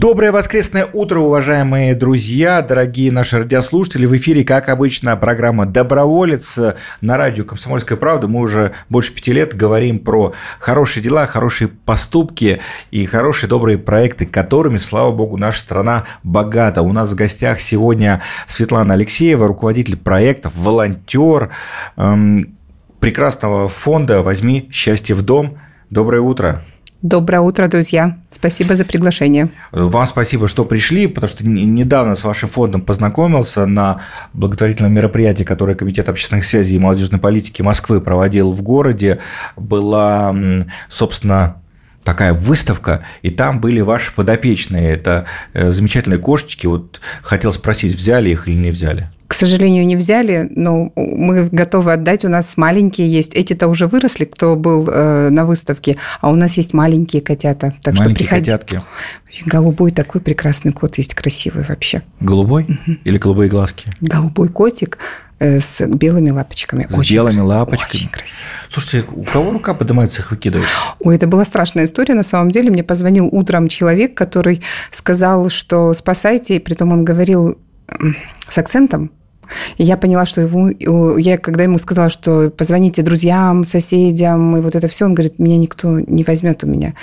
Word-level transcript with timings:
Доброе 0.00 0.30
воскресное 0.30 0.86
утро, 0.92 1.18
уважаемые 1.18 1.96
друзья, 1.96 2.62
дорогие 2.62 3.10
наши 3.10 3.36
радиослушатели. 3.36 4.06
В 4.06 4.16
эфире, 4.16 4.44
как 4.44 4.68
обычно, 4.68 5.16
программа 5.16 5.66
«Доброволец» 5.66 6.56
на 7.00 7.16
радио 7.16 7.44
«Комсомольская 7.44 7.98
правда». 7.98 8.28
Мы 8.28 8.38
уже 8.42 8.74
больше 8.88 9.12
пяти 9.12 9.32
лет 9.32 9.56
говорим 9.56 9.98
про 9.98 10.34
хорошие 10.60 11.02
дела, 11.02 11.26
хорошие 11.26 11.66
поступки 11.66 12.60
и 12.92 13.06
хорошие 13.06 13.50
добрые 13.50 13.76
проекты, 13.76 14.24
которыми, 14.24 14.76
слава 14.76 15.10
богу, 15.10 15.36
наша 15.36 15.58
страна 15.58 16.04
богата. 16.22 16.82
У 16.82 16.92
нас 16.92 17.10
в 17.10 17.16
гостях 17.16 17.58
сегодня 17.58 18.22
Светлана 18.46 18.94
Алексеева, 18.94 19.48
руководитель 19.48 19.96
проектов, 19.96 20.52
волонтер 20.54 21.50
эм, 21.96 22.56
прекрасного 23.00 23.66
фонда 23.66 24.22
«Возьми 24.22 24.68
счастье 24.70 25.16
в 25.16 25.22
дом». 25.22 25.58
Доброе 25.90 26.20
утро. 26.20 26.62
Доброе 27.02 27.42
утро, 27.42 27.68
друзья. 27.68 28.18
Спасибо 28.28 28.74
за 28.74 28.84
приглашение. 28.84 29.50
Вам 29.70 30.04
спасибо, 30.08 30.48
что 30.48 30.64
пришли, 30.64 31.06
потому 31.06 31.30
что 31.30 31.46
недавно 31.46 32.16
с 32.16 32.24
вашим 32.24 32.48
фондом 32.48 32.80
познакомился 32.80 33.66
на 33.66 34.00
благотворительном 34.32 34.92
мероприятии, 34.92 35.44
которое 35.44 35.76
Комитет 35.76 36.08
общественных 36.08 36.44
связей 36.44 36.74
и 36.74 36.80
молодежной 36.80 37.20
политики 37.20 37.62
Москвы 37.62 38.00
проводил 38.00 38.50
в 38.50 38.62
городе. 38.62 39.20
Была, 39.56 40.34
собственно, 40.88 41.62
такая 42.02 42.32
выставка, 42.32 43.04
и 43.22 43.30
там 43.30 43.60
были 43.60 43.80
ваши 43.80 44.12
подопечные. 44.12 44.92
Это 44.92 45.26
э, 45.52 45.70
замечательные 45.70 46.18
кошечки. 46.18 46.66
Вот 46.66 47.00
хотел 47.22 47.52
спросить, 47.52 47.94
взяли 47.94 48.30
их 48.30 48.48
или 48.48 48.56
не 48.56 48.70
взяли? 48.70 49.06
К 49.28 49.34
сожалению, 49.34 49.86
не 49.86 49.94
взяли, 49.94 50.50
но 50.56 50.90
мы 50.96 51.50
готовы 51.52 51.92
отдать. 51.92 52.24
У 52.24 52.28
нас 52.28 52.56
маленькие 52.56 53.12
есть. 53.12 53.34
Эти-то 53.34 53.68
уже 53.68 53.86
выросли, 53.86 54.24
кто 54.24 54.56
был 54.56 54.88
э, 54.88 55.28
на 55.28 55.44
выставке, 55.44 55.98
а 56.22 56.30
у 56.30 56.34
нас 56.34 56.56
есть 56.56 56.72
маленькие 56.72 57.20
котята. 57.20 57.74
Так 57.82 57.94
маленькие 57.94 58.14
что 58.14 58.24
приходи. 58.24 58.50
котятки. 58.50 58.80
Голубой 59.44 59.90
такой 59.90 60.22
прекрасный 60.22 60.72
кот 60.72 60.96
есть, 60.96 61.14
красивый 61.14 61.62
вообще. 61.68 62.02
Голубой 62.20 62.64
угу. 62.64 62.96
или 63.04 63.18
голубые 63.18 63.50
глазки? 63.50 63.90
Голубой 64.00 64.48
котик 64.48 64.96
э, 65.40 65.60
с 65.60 65.86
белыми 65.86 66.30
лапочками. 66.30 66.86
С 66.88 66.96
очень, 66.96 67.16
белыми 67.16 67.40
лапочками. 67.40 68.00
Очень 68.00 68.08
красиво. 68.08 68.48
Слушайте, 68.70 69.08
у 69.12 69.24
кого 69.24 69.52
рука 69.52 69.74
поднимается, 69.74 70.22
их 70.22 70.30
выкидывать? 70.30 70.66
Ой, 71.00 71.14
это 71.14 71.26
была 71.26 71.44
страшная 71.44 71.84
история. 71.84 72.14
На 72.14 72.22
самом 72.22 72.50
деле 72.50 72.70
мне 72.70 72.82
позвонил 72.82 73.28
утром 73.30 73.68
человек, 73.68 74.14
который 74.14 74.62
сказал, 74.90 75.50
что 75.50 75.92
спасайте, 75.92 76.56
и 76.56 76.60
притом 76.60 76.92
он 76.92 77.04
говорил 77.04 77.58
с 78.48 78.56
акцентом, 78.56 79.10
и 79.76 79.84
я 79.84 79.96
поняла, 79.96 80.26
что 80.26 80.40
его, 80.40 81.18
я 81.18 81.38
когда 81.38 81.64
ему 81.64 81.78
сказала, 81.78 82.10
что 82.10 82.50
позвоните 82.50 83.02
друзьям, 83.02 83.64
соседям, 83.64 84.56
и 84.56 84.60
вот 84.60 84.74
это 84.74 84.88
все, 84.88 85.04
он 85.04 85.14
говорит, 85.14 85.38
меня 85.38 85.56
никто 85.56 86.00
не 86.00 86.24
возьмет 86.24 86.64
у 86.64 86.66
меня. 86.66 86.94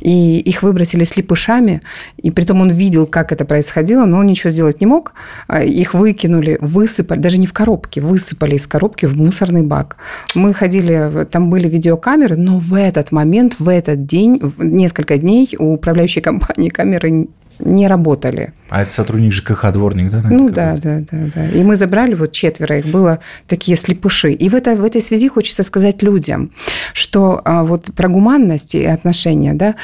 И 0.00 0.38
их 0.38 0.62
выбросили 0.62 1.04
слепышами, 1.04 1.82
и 2.16 2.30
притом 2.30 2.60
он 2.60 2.70
видел, 2.70 3.06
как 3.06 3.32
это 3.32 3.44
происходило, 3.44 4.04
но 4.04 4.18
он 4.18 4.26
ничего 4.26 4.50
сделать 4.50 4.80
не 4.80 4.86
мог. 4.86 5.14
А 5.46 5.62
их 5.62 5.94
выкинули, 5.94 6.58
высыпали, 6.60 7.18
даже 7.18 7.38
не 7.38 7.46
в 7.46 7.52
коробке, 7.52 8.00
высыпали 8.00 8.56
из 8.56 8.66
коробки 8.66 9.06
в 9.06 9.16
мусорный 9.16 9.62
бак. 9.62 9.96
Мы 10.34 10.52
ходили, 10.54 11.26
там 11.30 11.50
были 11.50 11.68
видеокамеры, 11.68 12.36
но 12.36 12.58
в 12.58 12.74
этот 12.74 13.12
момент, 13.12 13.56
в 13.58 13.68
этот 13.68 14.06
день, 14.06 14.38
в 14.40 14.62
несколько 14.64 15.18
дней 15.18 15.54
у 15.58 15.74
управляющей 15.74 16.22
компании 16.22 16.68
камеры 16.68 17.28
не 17.64 17.88
работали. 17.88 18.52
А 18.68 18.82
это 18.82 18.92
сотрудник 18.92 19.32
ЖКХ, 19.32 19.72
дворник, 19.72 20.10
да? 20.10 20.22
Ну 20.30 20.48
да, 20.48 20.76
да, 20.76 21.00
да, 21.10 21.18
да. 21.34 21.48
И 21.48 21.62
мы 21.64 21.76
забрали 21.76 22.14
вот 22.14 22.32
четверо, 22.32 22.78
их 22.78 22.86
было 22.86 23.18
такие 23.48 23.76
слепыши. 23.76 24.32
И 24.32 24.48
в, 24.48 24.54
это, 24.54 24.76
в 24.76 24.84
этой 24.84 25.00
связи 25.00 25.28
хочется 25.28 25.62
сказать 25.62 26.02
людям, 26.02 26.50
что 26.92 27.40
а, 27.44 27.64
вот 27.64 27.92
про 27.94 28.08
гуманность 28.08 28.74
и 28.74 28.84
отношения, 28.84 29.54
да, 29.54 29.74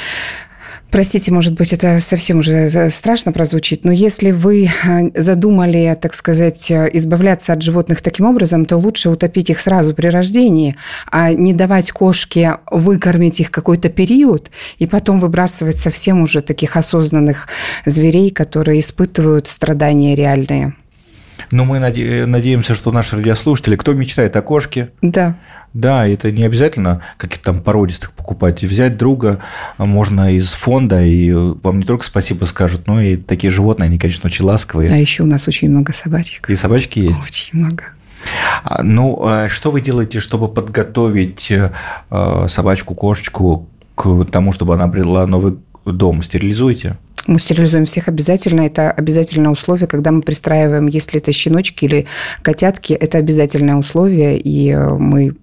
Простите, 0.90 1.32
может 1.32 1.54
быть, 1.54 1.72
это 1.72 2.00
совсем 2.00 2.38
уже 2.38 2.90
страшно 2.90 3.32
прозвучит, 3.32 3.84
но 3.84 3.92
если 3.92 4.30
вы 4.30 4.66
э, 4.66 5.10
задумали, 5.14 5.96
так 6.00 6.14
сказать, 6.14 6.70
избавляться 6.70 7.52
от 7.52 7.62
животных 7.62 8.02
таким 8.02 8.26
образом, 8.26 8.64
то 8.64 8.76
лучше 8.76 9.10
утопить 9.10 9.50
их 9.50 9.58
сразу 9.58 9.94
при 9.94 10.06
рождении, 10.06 10.76
а 11.10 11.32
не 11.32 11.52
давать 11.52 11.90
кошке 11.90 12.58
выкормить 12.70 13.40
их 13.40 13.50
какой-то 13.50 13.88
период 13.88 14.50
и 14.78 14.86
потом 14.86 15.18
выбрасывать 15.18 15.76
совсем 15.78 16.22
уже 16.22 16.40
таких 16.40 16.76
осознанных 16.76 17.48
зверей, 17.84 18.30
которые 18.30 18.80
испытывают 18.80 19.48
страдания 19.48 20.14
реальные. 20.14 20.74
Но 21.50 21.64
мы 21.64 21.78
надеемся, 21.78 22.74
что 22.74 22.92
наши 22.92 23.16
радиослушатели, 23.16 23.76
кто 23.76 23.92
мечтает 23.92 24.36
о 24.36 24.42
кошке, 24.42 24.90
да. 25.02 25.36
Да, 25.74 26.08
это 26.08 26.32
не 26.32 26.44
обязательно 26.44 27.02
каких-то 27.18 27.52
там 27.52 27.62
породистых 27.62 28.12
покупать. 28.12 28.62
Взять 28.62 28.96
друга 28.96 29.40
можно 29.76 30.34
из 30.34 30.52
фонда, 30.52 31.02
и 31.02 31.30
вам 31.32 31.80
не 31.80 31.84
только 31.84 32.04
спасибо 32.06 32.46
скажут, 32.46 32.86
но 32.86 33.00
и 33.00 33.16
такие 33.16 33.50
животные, 33.50 33.88
они, 33.88 33.98
конечно, 33.98 34.26
очень 34.28 34.46
ласковые. 34.46 34.88
А 34.90 34.96
еще 34.96 35.24
у 35.24 35.26
нас 35.26 35.46
очень 35.48 35.68
много 35.68 35.92
собачек. 35.92 36.48
И 36.48 36.54
собачки 36.54 37.00
есть? 37.00 37.22
Очень 37.22 37.58
много. 37.58 37.84
А, 38.64 38.82
ну, 38.82 39.20
а 39.22 39.48
что 39.50 39.70
вы 39.70 39.82
делаете, 39.82 40.20
чтобы 40.20 40.48
подготовить 40.48 41.50
э, 41.50 41.70
собачку, 42.48 42.94
кошечку 42.94 43.68
к 43.94 44.24
тому, 44.32 44.52
чтобы 44.52 44.74
она 44.74 44.84
обрела 44.84 45.26
новый 45.26 45.58
дом? 45.84 46.22
Стерилизуете? 46.22 46.96
Мы 47.26 47.38
стерилизуем 47.38 47.84
всех 47.84 48.08
обязательно. 48.08 48.62
Это 48.62 48.90
обязательное 48.90 49.50
условие, 49.50 49.86
когда 49.86 50.12
мы 50.12 50.22
пристраиваем, 50.22 50.86
если 50.86 51.20
это 51.20 51.32
щеночки 51.32 51.84
или 51.84 52.06
котятки, 52.42 52.92
это 52.92 53.18
обязательное 53.18 53.76
условие, 53.76 54.38
и 54.38 54.70
э, 54.70 54.88
мы 54.94 55.34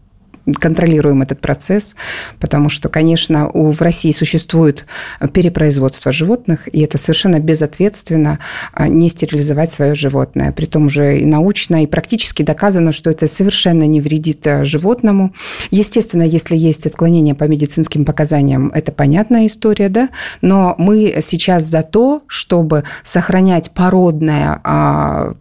контролируем 0.59 1.21
этот 1.21 1.39
процесс, 1.39 1.95
потому 2.39 2.69
что, 2.69 2.89
конечно, 2.89 3.49
у, 3.49 3.71
в 3.71 3.81
России 3.81 4.11
существует 4.11 4.85
перепроизводство 5.33 6.11
животных, 6.11 6.67
и 6.71 6.81
это 6.81 6.97
совершенно 6.97 7.39
безответственно 7.39 8.39
а, 8.73 8.87
не 8.87 9.09
стерилизовать 9.09 9.71
свое 9.71 9.95
животное. 9.95 10.51
Притом 10.51 10.87
уже 10.87 11.19
и 11.19 11.25
научно, 11.25 11.83
и 11.83 11.87
практически 11.87 12.43
доказано, 12.43 12.91
что 12.91 13.09
это 13.09 13.27
совершенно 13.27 13.83
не 13.83 14.01
вредит 14.01 14.45
а, 14.45 14.65
животному. 14.65 15.33
Естественно, 15.71 16.23
если 16.23 16.57
есть 16.57 16.85
отклонения 16.85 17.35
по 17.35 17.45
медицинским 17.45 18.03
показаниям, 18.03 18.71
это 18.73 18.91
понятная 18.91 19.47
история, 19.47 19.89
да, 19.89 20.09
но 20.41 20.75
мы 20.77 21.19
сейчас 21.21 21.63
за 21.63 21.83
то, 21.83 22.23
чтобы 22.27 22.83
сохранять 23.03 23.71
породное 23.71 24.59
а, 24.63 25.33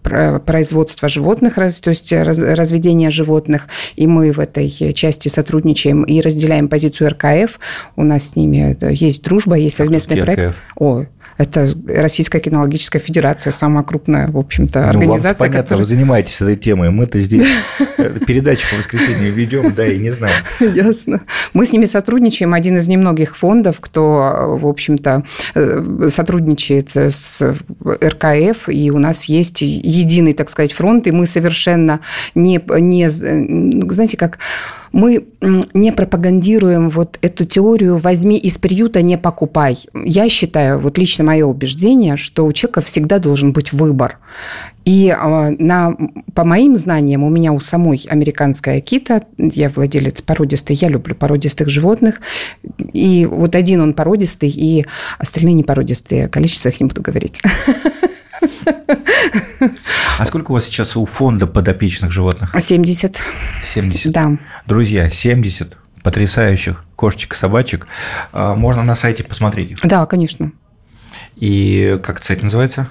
производство 0.47 1.09
животных, 1.09 1.55
то 1.55 1.91
есть 1.91 2.13
разведение 2.13 3.11
животных, 3.11 3.69
и 3.97 4.07
мы 4.07 4.33
в 4.33 4.39
этой 4.39 4.69
части 4.93 5.29
сотрудничаем 5.29 6.03
и 6.05 6.21
разделяем 6.21 6.69
позицию 6.69 7.11
РКФ. 7.11 7.59
У 7.97 8.05
нас 8.05 8.31
с 8.31 8.37
ними 8.37 8.77
есть 8.93 9.23
дружба, 9.23 9.57
есть 9.57 9.77
совместный 9.77 10.21
а 10.21 10.25
проект. 10.25 10.43
РКФ? 10.43 10.57
О, 10.77 11.05
это 11.39 11.69
Российская 11.89 12.41
кинологическая 12.41 13.01
федерация, 13.01 13.51
самая 13.51 13.85
крупная, 13.85 14.29
в 14.29 14.37
общем-то, 14.37 14.81
ну, 14.81 14.89
организация. 14.89 15.29
Вам 15.29 15.51
понятно, 15.51 15.63
которая... 15.63 15.85
вы 15.85 15.89
занимаетесь 15.89 16.41
этой 16.41 16.57
темой. 16.57 16.91
Мы-то 16.91 17.19
здесь 17.21 17.49
э, 17.99 18.19
передачи 18.27 18.65
по 18.71 18.77
воскресенью 18.77 19.33
ведем, 19.33 19.75
да, 19.75 19.87
и 19.87 19.99
не 19.99 20.11
знаем. 20.11 20.35
Ясно. 20.61 21.23
Мы 21.53 21.67
с 21.67 21.73
ними 21.73 21.87
сотрудничаем. 21.87 22.55
Один 22.55 22.77
из 22.77 22.87
немногих 22.87 23.37
фондов, 23.37 23.81
кто, 23.81 24.59
в 24.61 24.67
общем-то, 24.67 25.25
э, 25.55 26.09
сотрудничает 26.09 26.95
с 26.95 27.43
РКФ, 27.83 28.69
и 28.69 28.91
у 28.91 28.99
нас 28.99 29.25
есть 29.25 29.63
единый, 29.63 30.35
так 30.35 30.51
сказать, 30.51 30.73
фронт, 30.73 31.07
и 31.07 31.13
мы 31.13 31.27
совершенно 31.27 32.01
не, 32.35 32.61
не 32.79 33.09
знаете, 33.09 34.17
как 34.17 34.39
мы 34.93 35.27
не 35.75 35.93
пропагандируем 35.93 36.91
вот 36.91 37.19
эту 37.23 37.45
теорию 37.45 37.97
«возьми 37.97 38.39
из 38.39 38.59
приюта, 38.59 39.03
не 39.03 39.19
покупай». 39.19 39.79
Я 40.05 40.29
считаю, 40.29 40.79
вот 40.79 40.99
лично 40.99 41.25
мое 41.25 41.47
убеждение, 41.47 42.17
что 42.17 42.47
у 42.47 42.53
человека 42.53 42.83
всегда 42.83 43.19
должен 43.19 43.53
быть 43.53 43.73
выбор. 43.73 44.19
И 44.85 45.15
а, 45.17 45.51
на, 45.59 45.97
по 46.35 46.45
моим 46.45 46.77
знаниям, 46.77 47.23
у 47.23 47.31
меня 47.31 47.53
у 47.53 47.61
самой 47.61 48.05
американская 48.09 48.81
кита, 48.81 49.23
я 49.39 49.69
владелец 49.69 50.21
породистой, 50.23 50.77
я 50.77 50.89
люблю 50.89 51.15
породистых 51.15 51.69
животных, 51.69 52.21
и 52.93 53.27
вот 53.31 53.55
один 53.55 53.81
он 53.81 53.95
породистый, 53.95 54.51
и 54.51 54.85
остальные 55.19 55.55
не 55.55 55.65
породистые, 55.65 56.29
количество 56.29 56.69
их 56.69 56.81
не 56.81 56.87
буду 56.87 57.01
говорить. 57.01 57.41
А 60.19 60.27
сколько 60.27 60.51
у 60.51 60.55
вас 60.55 60.65
сейчас 60.65 60.97
у 60.97 61.07
фонда 61.07 61.47
подопечных 61.47 62.11
животных? 62.11 62.55
70. 62.59 63.21
70? 63.65 64.13
Да. 64.13 64.39
Друзья, 64.67 65.09
70 65.09 65.77
потрясающих 66.03 66.85
кошечек 66.97 67.35
и 67.35 67.37
собачек. 67.37 67.87
А, 68.33 68.55
можно 68.55 68.83
на 68.83 68.95
сайте 68.95 69.25
посмотреть 69.25 69.73
их? 69.73 69.79
Да, 69.85 70.05
конечно. 70.07 70.53
И 71.37 71.99
как 72.03 72.23
сайт 72.25 72.43
называется? 72.43 72.89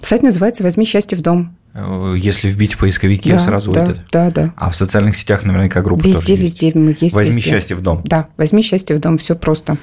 Сайт 0.00 0.22
называется 0.22 0.64
«Возьми 0.64 0.84
счастье 0.84 1.16
в 1.16 1.22
дом». 1.22 1.56
Э, 1.74 2.14
если 2.16 2.48
вбить 2.48 2.74
в 2.74 2.78
поисковике, 2.78 3.32
да, 3.32 3.40
сразу 3.40 3.72
да, 3.72 3.84
выйдет? 3.84 4.04
Да, 4.10 4.30
да. 4.30 4.54
А 4.56 4.70
в 4.70 4.76
социальных 4.76 5.16
сетях 5.16 5.44
наверняка 5.44 5.82
группа 5.82 6.02
везде, 6.02 6.20
тоже 6.20 6.32
есть? 6.32 6.62
Везде, 6.62 6.78
мы 6.78 6.96
есть 6.98 7.14
«Возьми 7.14 7.36
везде. 7.36 7.50
счастье 7.50 7.76
в 7.76 7.80
дом». 7.80 8.02
Да, 8.04 8.28
«Возьми 8.36 8.62
счастье 8.62 8.96
в 8.96 9.00
дом», 9.00 9.18
все 9.18 9.34
просто. 9.34 9.76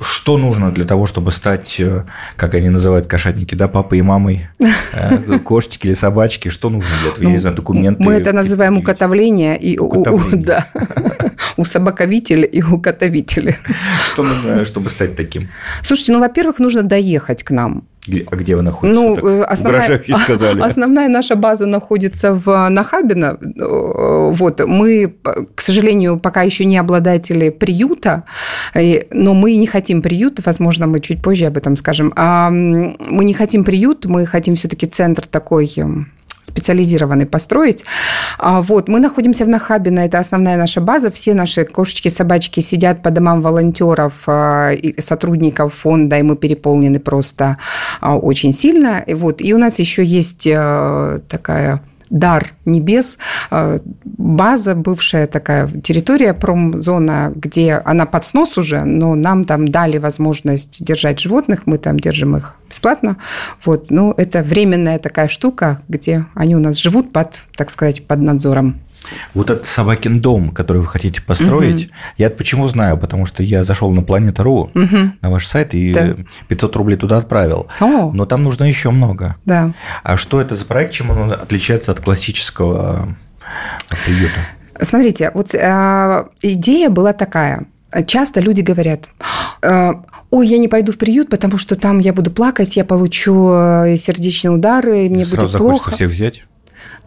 Что 0.00 0.38
нужно 0.38 0.72
для 0.72 0.84
того, 0.84 1.06
чтобы 1.06 1.30
стать, 1.30 1.80
э, 1.80 2.04
как 2.36 2.54
они 2.54 2.68
называют 2.68 3.06
кошатники, 3.06 3.54
да, 3.54 3.68
папой 3.68 3.98
и 3.98 4.02
мамой, 4.02 4.48
э, 4.92 5.38
кошечки 5.38 5.86
или 5.86 5.94
собачки? 5.94 6.48
Что 6.48 6.70
нужно 6.70 6.90
для 7.02 7.10
этого? 7.10 7.24
Я 7.24 7.30
не 7.30 7.38
знаю, 7.38 7.56
документы? 7.56 8.02
Мы 8.02 8.14
это 8.14 8.32
называем 8.32 8.78
укотовление. 8.78 9.58
И 9.58 9.78
укотовление. 9.78 10.36
У, 10.36 10.44
да. 10.44 10.68
у 11.56 11.64
собаковителя 11.64 12.44
и 12.44 12.62
у 12.62 12.78
котовителя. 12.78 13.56
Что 14.12 14.22
нужно, 14.22 14.64
чтобы 14.64 14.90
стать 14.90 15.16
таким? 15.16 15.48
Слушайте, 15.82 16.12
ну, 16.12 16.20
во-первых, 16.20 16.58
нужно 16.58 16.82
доехать 16.82 17.42
к 17.42 17.50
нам. 17.50 17.84
А 18.30 18.36
где 18.36 18.56
вы 18.56 18.62
находитесь? 18.62 18.96
Ну, 18.96 19.16
э, 19.16 19.42
основная, 19.42 20.02
сказали. 20.24 20.60
основная 20.62 21.08
наша 21.08 21.34
база 21.34 21.66
находится 21.66 22.32
в 22.32 22.68
Нахабино. 22.68 23.38
Э, 23.40 24.30
вот, 24.34 24.60
мы, 24.66 25.14
к 25.54 25.60
сожалению, 25.60 26.18
пока 26.18 26.42
еще 26.42 26.64
не 26.64 26.78
обладатели 26.78 27.50
приюта, 27.50 28.24
но 29.10 29.34
мы 29.34 29.56
не 29.56 29.66
хотим 29.66 30.02
приют, 30.02 30.40
возможно, 30.44 30.86
мы 30.86 31.00
чуть 31.00 31.22
позже 31.22 31.46
об 31.46 31.56
этом 31.56 31.76
скажем. 31.76 32.12
А 32.16 32.50
мы 32.50 33.24
не 33.24 33.34
хотим 33.34 33.64
приют, 33.64 34.06
мы 34.06 34.26
хотим 34.26 34.54
все-таки 34.54 34.86
центр 34.86 35.26
такой 35.26 35.66
специализированный 36.46 37.26
построить. 37.26 37.84
А, 38.38 38.62
вот, 38.62 38.88
мы 38.88 39.00
находимся 39.00 39.44
в 39.44 39.48
Нахабино, 39.48 40.00
это 40.00 40.18
основная 40.18 40.56
наша 40.56 40.80
база. 40.80 41.10
Все 41.10 41.34
наши 41.34 41.64
кошечки, 41.64 42.08
собачки 42.08 42.60
сидят 42.60 43.02
по 43.02 43.10
домам 43.10 43.42
волонтеров, 43.42 44.22
а, 44.26 44.72
сотрудников 44.98 45.74
фонда, 45.74 46.18
и 46.18 46.22
мы 46.22 46.36
переполнены 46.36 47.00
просто 47.00 47.56
а, 48.00 48.16
очень 48.16 48.52
сильно. 48.52 49.02
И, 49.06 49.14
вот, 49.14 49.42
и 49.42 49.54
у 49.54 49.58
нас 49.58 49.78
еще 49.78 50.04
есть 50.04 50.48
такая 51.28 51.80
дар 52.10 52.52
небес, 52.64 53.18
э, 53.50 53.78
база, 54.04 54.74
бывшая 54.74 55.26
такая 55.26 55.68
территория, 55.68 56.34
промзона, 56.34 57.32
где 57.34 57.74
она 57.84 58.06
под 58.06 58.24
снос 58.24 58.58
уже, 58.58 58.84
но 58.84 59.14
нам 59.14 59.44
там 59.44 59.68
дали 59.68 59.98
возможность 59.98 60.84
держать 60.84 61.20
животных, 61.20 61.62
мы 61.66 61.78
там 61.78 61.98
держим 61.98 62.36
их 62.36 62.54
бесплатно. 62.68 63.16
Вот, 63.64 63.90
но 63.90 64.14
это 64.16 64.42
временная 64.42 64.98
такая 64.98 65.28
штука, 65.28 65.80
где 65.88 66.26
они 66.34 66.56
у 66.56 66.60
нас 66.60 66.76
живут 66.78 67.12
под, 67.12 67.34
так 67.56 67.70
сказать, 67.70 68.06
под 68.06 68.20
надзором. 68.20 68.80
Вот 69.34 69.50
этот 69.50 69.66
собакин 69.66 70.20
дом, 70.20 70.50
который 70.50 70.78
вы 70.78 70.86
хотите 70.88 71.22
построить, 71.22 71.86
угу. 71.86 71.94
я 72.18 72.30
почему 72.30 72.66
знаю, 72.68 72.98
потому 72.98 73.26
что 73.26 73.42
я 73.42 73.64
зашел 73.64 73.92
на 73.92 74.02
Планета.ру, 74.02 74.70
угу. 74.74 74.96
на 75.20 75.30
ваш 75.30 75.46
сайт, 75.46 75.74
и 75.74 75.92
да. 75.92 76.16
500 76.48 76.76
рублей 76.76 76.96
туда 76.96 77.18
отправил. 77.18 77.68
О. 77.80 78.10
Но 78.12 78.26
там 78.26 78.42
нужно 78.42 78.64
еще 78.64 78.90
много. 78.90 79.36
Да. 79.44 79.74
А 80.02 80.16
что 80.16 80.40
это 80.40 80.54
за 80.54 80.64
проект, 80.64 80.92
чем 80.92 81.10
он 81.10 81.32
отличается 81.32 81.92
от 81.92 82.00
классического 82.00 83.16
приюта? 84.04 84.40
Смотрите, 84.80 85.30
вот 85.32 85.54
э, 85.54 86.24
идея 86.42 86.90
была 86.90 87.12
такая. 87.12 87.66
Часто 88.06 88.40
люди 88.40 88.60
говорят, 88.60 89.08
э, 89.62 89.92
ой, 90.30 90.46
я 90.46 90.58
не 90.58 90.68
пойду 90.68 90.92
в 90.92 90.98
приют, 90.98 91.30
потому 91.30 91.56
что 91.56 91.76
там 91.76 91.98
я 91.98 92.12
буду 92.12 92.30
плакать, 92.30 92.76
я 92.76 92.84
получу 92.84 93.50
э, 93.52 93.96
сердечный 93.96 94.54
удар, 94.54 94.86
и 94.90 95.08
мне 95.08 95.24
Сразу 95.24 95.58
будет 95.58 95.58
плохо. 95.58 95.90
всех 95.92 96.10
взять? 96.10 96.42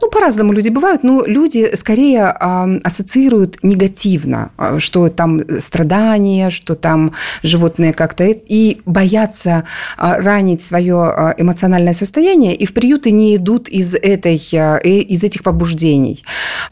Ну, 0.01 0.09
по-разному 0.09 0.53
люди 0.53 0.69
бывают, 0.69 1.03
но 1.03 1.25
люди 1.25 1.69
скорее 1.75 2.25
ассоциируют 2.27 3.63
негативно, 3.63 4.51
а, 4.57 4.79
что 4.79 5.09
там 5.09 5.41
страдания, 5.59 6.49
что 6.49 6.75
там 6.75 7.13
животные 7.43 7.93
как-то... 7.93 8.23
И 8.29 8.81
боятся 8.85 9.65
а, 9.97 10.17
ранить 10.21 10.61
свое 10.61 11.33
эмоциональное 11.37 11.93
состояние, 11.93 12.55
и 12.55 12.65
в 12.65 12.73
приюты 12.73 13.11
не 13.11 13.35
идут 13.35 13.67
из, 13.67 13.95
этой, 13.95 14.37
из 14.37 15.23
этих 15.23 15.43
побуждений. 15.43 16.23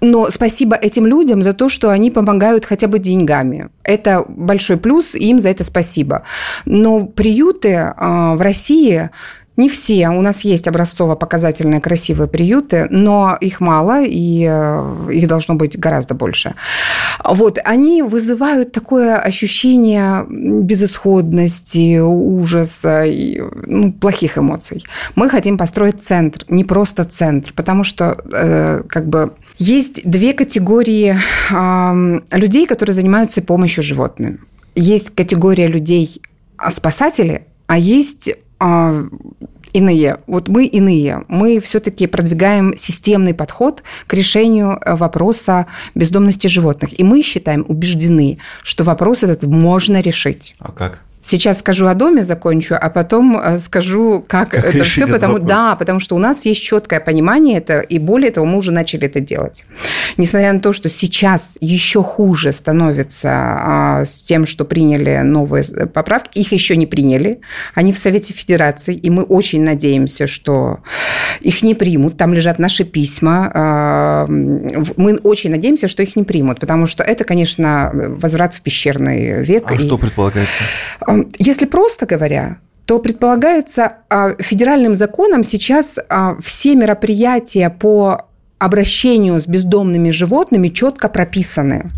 Но 0.01 0.29
спасибо 0.29 0.75
этим 0.75 1.05
людям 1.05 1.43
за 1.43 1.53
то, 1.53 1.69
что 1.69 1.89
они 1.89 2.11
помогают 2.11 2.65
хотя 2.65 2.87
бы 2.87 2.99
деньгами. 2.99 3.69
Это 3.83 4.25
большой 4.27 4.77
плюс, 4.77 5.15
и 5.15 5.29
им 5.29 5.39
за 5.39 5.49
это 5.49 5.63
спасибо. 5.63 6.23
Но 6.65 7.05
приюты 7.05 7.93
в 7.97 8.41
России 8.41 9.09
не 9.57 9.69
все. 9.69 10.09
У 10.09 10.21
нас 10.21 10.45
есть 10.45 10.67
образцово-показательные 10.67 11.81
красивые 11.81 12.27
приюты, 12.27 12.87
но 12.91 13.35
их 13.41 13.59
мало, 13.59 14.03
и 14.03 14.47
э, 14.47 15.11
их 15.11 15.27
должно 15.27 15.55
быть 15.55 15.77
гораздо 15.79 16.13
больше. 16.13 16.53
Вот, 17.23 17.57
они 17.65 18.03
вызывают 18.03 18.71
такое 18.71 19.17
ощущение 19.17 20.25
безысходности, 20.29 21.99
ужаса, 21.99 23.03
и, 23.05 23.41
ну, 23.65 23.91
плохих 23.91 24.37
эмоций. 24.37 24.85
Мы 25.15 25.29
хотим 25.29 25.57
построить 25.57 26.03
центр, 26.03 26.45
не 26.47 26.63
просто 26.63 27.03
центр, 27.03 27.51
потому 27.53 27.83
что 27.83 28.17
э, 28.31 28.83
как 28.87 29.07
бы 29.07 29.33
есть 29.57 30.01
две 30.05 30.33
категории 30.33 31.17
э, 31.51 32.37
людей, 32.37 32.67
которые 32.67 32.93
занимаются 32.93 33.41
помощью 33.41 33.83
животным. 33.83 34.39
Есть 34.75 35.15
категория 35.15 35.65
людей 35.65 36.21
спасатели, 36.69 37.47
а 37.65 37.79
есть 37.79 38.29
иные. 39.73 40.17
Вот 40.27 40.47
мы 40.47 40.65
иные. 40.65 41.23
Мы 41.27 41.59
все-таки 41.59 42.07
продвигаем 42.07 42.75
системный 42.77 43.33
подход 43.33 43.83
к 44.07 44.13
решению 44.13 44.79
э, 44.83 44.95
вопроса 44.95 45.67
бездомности 45.95 46.47
животных. 46.47 46.99
И 46.99 47.03
мы 47.03 47.21
считаем, 47.21 47.65
убеждены, 47.67 48.39
что 48.63 48.83
вопрос 48.83 49.23
этот 49.23 49.43
можно 49.43 49.99
решить. 50.01 50.55
А 50.59 50.71
как? 50.71 51.01
Сейчас 51.27 51.59
скажу 51.59 51.87
о 51.87 51.93
доме, 51.93 52.23
закончу, 52.23 52.77
а 52.79 52.89
потом 52.89 53.37
э, 53.37 53.57
скажу, 53.57 54.23
как, 54.25 54.51
как 54.51 54.63
это 54.63 54.85
все, 54.85 55.05
потому, 55.07 55.39
да, 55.39 55.75
потому 55.75 55.99
что 55.99 56.15
у 56.15 56.19
нас 56.19 56.45
есть 56.45 56.63
четкое 56.63 57.01
понимание 57.01 57.57
это, 57.57 57.81
и 57.81 57.99
более 57.99 58.31
того, 58.31 58.45
мы 58.45 58.57
уже 58.57 58.71
начали 58.71 59.07
это 59.07 59.19
делать. 59.19 59.65
Несмотря 60.15 60.53
на 60.53 60.61
то, 60.61 60.71
что 60.71 60.87
сейчас 60.87 61.57
еще 61.59 62.01
хуже 62.01 62.53
становится 62.53 63.29
а, 63.29 64.05
с 64.05 64.23
тем, 64.23 64.45
что 64.45 64.63
приняли 64.63 65.17
новые 65.17 65.65
поправки, 65.93 66.39
их 66.39 66.53
еще 66.53 66.77
не 66.77 66.85
приняли, 66.85 67.41
они 67.75 67.91
в 67.91 67.97
Совете 67.97 68.33
Федерации, 68.33 68.95
и 68.95 69.09
мы 69.09 69.23
очень 69.23 69.65
надеемся, 69.65 70.27
что 70.27 70.79
их 71.41 71.61
не 71.61 71.75
примут, 71.75 72.15
там 72.15 72.33
лежат 72.33 72.57
наши 72.57 72.85
письма, 72.85 73.51
а, 73.53 74.25
мы 74.29 75.17
очень 75.23 75.51
надеемся, 75.51 75.89
что 75.89 76.03
их 76.03 76.15
не 76.15 76.23
примут, 76.23 76.61
потому 76.61 76.85
что 76.85 77.03
это, 77.03 77.25
конечно, 77.25 77.91
возврат 77.93 78.53
в 78.53 78.61
пещерный 78.61 79.43
век. 79.43 79.65
А 79.67 79.73
и... 79.73 79.77
что 79.77 79.97
предполагается? 79.97 80.63
Если 81.37 81.65
просто 81.65 82.05
говоря, 82.05 82.59
то 82.85 82.99
предполагается 82.99 83.97
а, 84.09 84.35
федеральным 84.39 84.95
законом 84.95 85.43
сейчас 85.43 85.99
а, 86.09 86.37
все 86.41 86.75
мероприятия 86.75 87.69
по 87.69 88.27
обращению 88.59 89.39
с 89.39 89.45
бездомными 89.45 90.09
животными 90.09 90.69
четко 90.69 91.09
прописаны. 91.09 91.91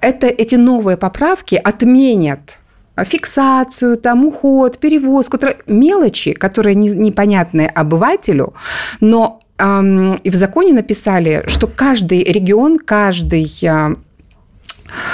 Это, 0.00 0.26
эти 0.26 0.56
новые 0.56 0.96
поправки 0.96 1.54
отменят 1.54 2.58
фиксацию, 2.96 3.96
там, 3.96 4.26
уход, 4.26 4.78
перевозку, 4.78 5.38
мелочи, 5.66 6.32
которые 6.32 6.74
не, 6.74 6.90
непонятны 6.90 7.66
обывателю, 7.66 8.54
но 9.00 9.40
эм, 9.58 10.14
и 10.16 10.30
в 10.30 10.34
законе 10.34 10.72
написали, 10.72 11.44
что 11.46 11.66
каждый 11.66 12.22
регион, 12.22 12.78
каждый 12.78 13.52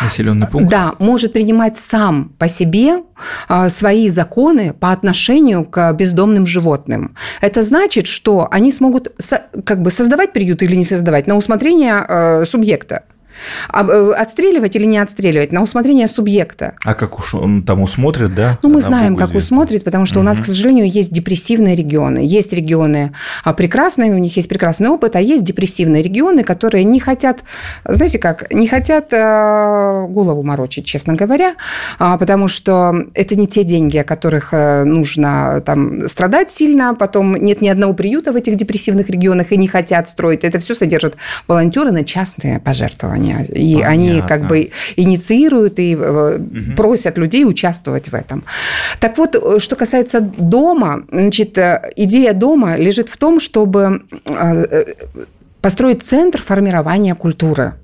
населенный 0.02 0.46
пункт. 0.46 0.70
Да, 0.70 0.94
может 0.98 1.32
принимать 1.32 1.76
сам 1.76 2.32
по 2.38 2.48
себе 2.48 3.02
а, 3.48 3.68
свои 3.68 4.08
законы 4.08 4.72
по 4.72 4.92
отношению 4.92 5.64
к 5.64 5.92
бездомным 5.92 6.46
животным. 6.46 7.14
Это 7.40 7.62
значит, 7.62 8.06
что 8.06 8.48
они 8.50 8.72
смогут 8.72 9.08
как 9.64 9.82
бы 9.82 9.90
создавать 9.90 10.32
приют 10.32 10.62
или 10.62 10.76
не 10.76 10.84
создавать 10.84 11.26
на 11.26 11.36
усмотрение 11.36 12.04
э, 12.08 12.44
субъекта. 12.44 13.04
Э, 13.72 14.12
отстреливать 14.16 14.76
или 14.76 14.84
не 14.84 14.98
отстреливать 14.98 15.52
на 15.52 15.62
усмотрение 15.62 16.08
субъекта. 16.08 16.74
А 16.84 16.94
как 16.94 17.18
уж 17.18 17.34
он 17.34 17.62
там 17.62 17.82
усмотрит, 17.82 18.34
да? 18.34 18.58
Ну, 18.62 18.68
мы 18.68 18.80
знаем, 18.80 19.16
как 19.16 19.34
усмотрит, 19.34 19.84
потому 19.84 20.06
что 20.06 20.18
угу. 20.18 20.24
у 20.24 20.28
нас, 20.28 20.40
к 20.40 20.46
сожалению, 20.46 20.88
есть 20.90 21.12
депрессивные 21.12 21.74
регионы. 21.74 22.20
Есть 22.22 22.52
регионы 22.52 23.12
а, 23.44 23.52
прекрасные, 23.52 24.12
у 24.12 24.18
них 24.18 24.36
есть 24.36 24.48
прекрасный 24.48 24.88
опыт, 24.88 25.16
а 25.16 25.20
есть 25.20 25.44
депрессивные 25.44 26.02
регионы, 26.02 26.42
которые 26.42 26.84
не 26.84 27.00
хотят, 27.00 27.40
знаете 27.84 28.18
как, 28.18 28.52
не 28.52 28.66
хотят 28.66 29.12
э, 29.12 30.06
голову 30.08 30.42
морочить, 30.42 30.84
честно 30.84 31.14
говоря, 31.14 31.54
а, 31.98 32.18
потому 32.18 32.48
что 32.48 32.94
это 33.14 33.36
не 33.36 33.46
те 33.46 33.64
деньги, 33.64 33.98
о 33.98 34.04
которых 34.04 34.52
э, 34.52 34.84
нужно 34.84 35.62
там 35.64 36.08
страдать 36.08 36.50
сильно, 36.50 36.94
потом 36.94 37.36
нет 37.36 37.60
ни 37.60 37.68
одного 37.68 37.94
приюта 37.94 38.32
в 38.32 38.36
этих 38.36 38.56
депрессивных 38.56 39.08
регионах 39.08 39.52
и 39.52 39.56
не 39.56 39.68
хотят 39.68 40.08
строить. 40.08 40.44
Это 40.44 40.58
все 40.58 40.74
содержат 40.74 41.16
волонтеры 41.46 41.92
на 41.92 42.04
частные 42.04 42.58
пожертвования 42.58 43.29
движения. 43.30 43.44
И 43.44 43.74
Понятно. 43.74 43.92
они 43.92 44.22
как 44.22 44.46
бы 44.46 44.70
инициируют 44.96 45.78
и 45.78 45.96
угу. 45.96 46.76
просят 46.76 47.18
людей 47.18 47.44
участвовать 47.44 48.08
в 48.08 48.14
этом. 48.14 48.44
Так 49.00 49.18
вот, 49.18 49.36
э, 49.36 49.58
что 49.58 49.76
касается 49.76 50.20
дома, 50.20 51.04
значит, 51.10 51.58
э, 51.58 51.92
идея 51.96 52.32
дома 52.32 52.76
лежит 52.76 53.08
в 53.08 53.16
том, 53.16 53.40
чтобы 53.40 54.02
построить 55.60 56.02
центр 56.02 56.40
формирования 56.40 57.14
культуры. 57.14 57.74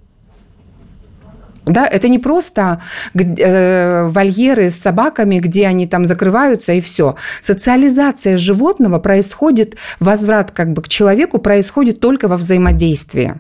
Да, 1.67 1.85
это 1.85 2.09
не 2.09 2.21
просто 2.21 2.81
э, 3.15 4.07
вольеры 4.09 4.71
с 4.71 4.77
собаками, 4.77 5.41
где 5.41 5.67
они 5.67 5.87
там 5.89 6.07
закрываются 6.07 6.73
и 6.73 6.81
все. 6.81 7.17
Социализация 7.41 8.39
животного 8.39 9.01
происходит, 9.01 9.77
возврат 9.99 10.53
как 10.53 10.73
бы 10.73 10.83
к 10.83 10.89
человеку 10.89 11.39
происходит 11.39 11.99
только 11.99 12.29
во 12.29 12.37
взаимодействии. 12.37 13.35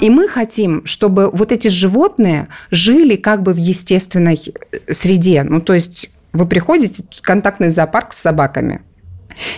И 0.00 0.10
мы 0.10 0.28
хотим, 0.28 0.84
чтобы 0.86 1.30
вот 1.30 1.52
эти 1.52 1.68
животные 1.68 2.48
жили 2.70 3.16
как 3.16 3.42
бы 3.42 3.52
в 3.52 3.56
естественной 3.56 4.40
среде. 4.88 5.42
Ну, 5.42 5.60
то 5.60 5.74
есть 5.74 6.10
вы 6.32 6.46
приходите 6.46 7.04
в 7.10 7.22
контактный 7.22 7.70
зоопарк 7.70 8.12
с 8.12 8.18
собаками– 8.18 8.80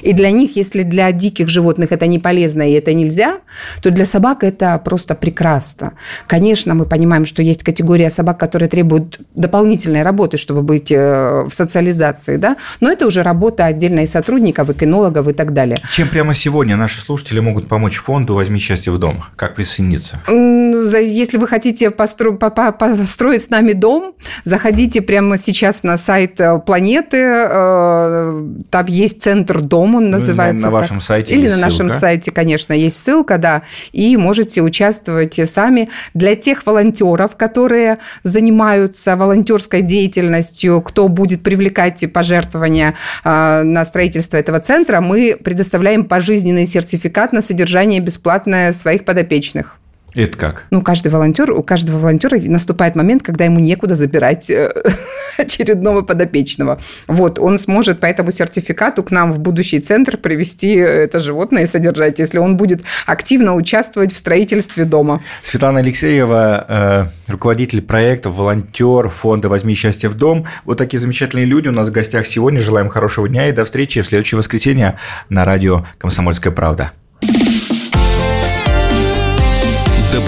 и 0.03 0.13
для 0.13 0.31
них, 0.31 0.57
если 0.57 0.83
для 0.83 1.13
диких 1.13 1.49
животных 1.49 1.93
это 1.93 2.07
не 2.07 2.19
полезно 2.19 2.69
и 2.69 2.73
это 2.73 2.95
нельзя, 2.95 3.39
то 3.83 3.91
для 3.91 4.05
собак 4.05 4.45
это 4.45 4.79
просто 4.79 5.15
прекрасно. 5.15 5.93
Конечно, 6.27 6.75
мы 6.75 6.87
понимаем, 6.87 7.27
что 7.27 7.43
есть 7.43 7.63
категория 7.63 8.11
собак, 8.11 8.39
которые 8.39 8.69
требуют 8.69 9.21
дополнительной 9.35 10.03
работы, 10.03 10.37
чтобы 10.37 10.63
быть 10.63 10.91
э, 10.91 11.45
в 11.49 11.53
социализации, 11.53 12.37
да, 12.37 12.57
но 12.81 12.91
это 12.91 13.07
уже 13.07 13.23
работа 13.23 13.65
отдельно 13.67 14.01
и 14.01 14.07
сотрудников, 14.07 14.71
и 14.71 14.75
кинологов 14.75 15.29
и 15.29 15.33
так 15.33 15.53
далее. 15.53 15.81
Чем 15.91 16.09
прямо 16.09 16.35
сегодня 16.35 16.77
наши 16.77 17.01
слушатели 17.01 17.41
могут 17.41 17.69
помочь 17.69 17.97
фонду 17.97 18.35
«Возьми 18.35 18.59
счастье 18.59 18.93
в 18.93 18.99
дом»? 18.99 19.25
Как 19.37 19.55
присоединиться? 19.55 20.21
Если 20.29 21.39
вы 21.39 21.47
хотите 21.47 21.91
постро... 21.91 22.33
построить 22.33 23.43
с 23.43 23.51
нами 23.51 23.73
дом, 23.73 24.15
заходите 24.45 25.01
прямо 25.01 25.37
сейчас 25.37 25.83
на 25.83 25.97
сайт 25.97 26.41
э, 26.41 26.59
Планеты, 26.59 27.19
э, 27.19 28.43
там 28.71 28.87
есть 28.87 29.23
центр 29.23 29.61
дом, 29.69 29.97
он 29.97 30.05
ну, 30.05 30.11
называется. 30.13 30.67
На, 30.67 30.73
на 30.73 30.79
вашем 30.79 31.01
сайте 31.01 31.35
Или 31.35 31.49
на 31.49 31.57
нашем 31.57 31.89
ссылка. 31.89 32.01
сайте, 32.01 32.31
конечно, 32.31 32.73
есть 32.73 32.97
ссылка, 32.97 33.39
да. 33.39 33.63
И 33.93 34.17
можете 34.17 34.63
участвовать 34.63 35.39
сами. 35.49 35.89
Для 36.15 36.35
тех 36.37 36.67
волонтеров, 36.67 37.37
которые 37.37 37.99
занимаются 38.23 39.17
волонтерской 39.17 39.83
деятельностью, 39.83 40.83
кто 40.83 41.09
будет 41.09 41.43
привлекать 41.43 42.13
пожертвования 42.13 42.95
а, 43.25 43.63
на 43.63 43.85
строительство 43.85 44.37
этого 44.37 44.61
центра, 44.61 45.01
мы 45.01 45.37
предоставляем 45.43 46.05
пожизненный 46.05 46.67
сертификат 46.67 47.33
на 47.33 47.41
содержание 47.41 48.01
бесплатное 48.01 48.73
своих 48.73 49.05
подопечных. 49.05 49.79
Это 50.17 50.39
как? 50.39 50.67
Ну, 50.71 50.81
каждый 50.81 51.09
волонтер, 51.09 51.53
у 51.53 51.63
каждого 51.63 51.99
волонтера 51.99 52.41
наступает 52.41 52.97
момент, 52.97 53.23
когда 53.23 53.45
ему 53.45 53.61
некуда 53.61 53.95
забирать 53.95 54.49
э, 54.49 54.73
очередного 55.37 56.01
подопечного. 56.01 56.81
Вот, 57.07 57.39
он 57.39 57.59
сможет 57.59 58.01
по 58.01 58.07
этому 58.07 58.31
сертификату 58.31 59.03
к 59.03 59.11
нам 59.11 59.31
в 59.31 59.39
будущий 59.41 59.79
центр 59.79 60.17
привести 60.17 60.71
это 60.71 61.19
животное 61.19 61.65
и 61.65 61.67
содержать, 61.67 62.19
если 62.19 62.39
он 62.39 62.57
будет 62.57 62.81
активно 63.05 63.55
участвовать 63.55 64.13
в 64.13 64.17
строительстве 64.17 64.87
дома. 64.87 65.23
Светлана 65.43 65.81
Алексеева, 65.81 67.11
э, 67.29 67.31
руководитель 67.31 67.83
проекта, 67.83 68.31
волонтер 68.31 69.11
фонда 69.11 69.51
«Возьми 69.51 69.75
счастье 69.75 70.09
в 70.09 70.15
дом». 70.15 70.47
Вот 70.65 70.79
такие 70.79 70.99
замечательные 70.99 71.45
люди 71.45 71.69
у 71.69 71.73
нас 71.73 71.91
в 71.91 71.93
гостях 71.93 72.27
сегодня. 72.27 72.61
Желаем 72.61 72.89
хорошего 72.89 73.29
дня 73.29 73.51
и 73.51 73.53
до 73.53 73.67
встречи 73.67 74.01
в 74.01 74.07
следующее 74.07 74.39
воскресенье 74.39 74.97
на 75.29 75.45
радио 75.45 75.85
«Комсомольская 75.99 76.55
правда». 76.55 76.93